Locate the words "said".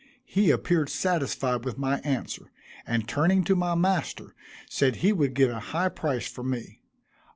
4.67-4.95